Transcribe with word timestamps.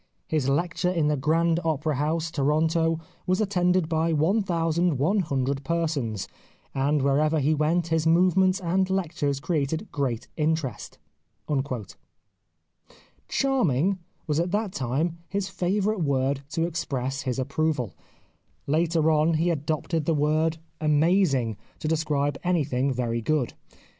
His 0.27 0.49
lecture 0.49 0.89
in 0.89 1.09
the 1.09 1.15
Grand 1.15 1.59
Opera 1.63 1.97
House, 1.97 2.31
Toronto, 2.31 2.99
was 3.27 3.39
attended 3.39 3.87
by 3.87 4.11
iioo 4.11 5.63
persons, 5.63 6.27
and 6.73 7.03
wherever 7.03 7.39
he 7.39 7.53
went 7.53 7.89
his 7.89 8.07
movements 8.07 8.59
and 8.59 8.89
lectures 8.89 9.39
created 9.39 9.89
great 9.91 10.27
interest."" 10.35 10.97
Charming" 13.27 13.99
was 14.25 14.39
at 14.39 14.49
that 14.49 14.71
time 14.71 15.19
his 15.29 15.49
favourite 15.49 16.01
word 16.01 16.41
to 16.49 16.65
express 16.65 17.21
his 17.21 17.37
approval. 17.37 17.93
Later 18.65 19.11
on 19.11 19.35
he 19.35 19.35
2IO 19.35 19.37
The 19.37 19.37
Life 19.37 19.37
of 19.37 19.37
Oscar 19.37 19.43
Wilde 19.43 19.59
adopted 19.85 20.05
the 20.05 20.15
word" 20.15 20.57
amazing" 20.81 21.57
to 21.77 21.87
describe 21.87 22.39
any 22.43 22.63
thing 22.63 22.91
very 22.91 23.21
good. 23.21 23.53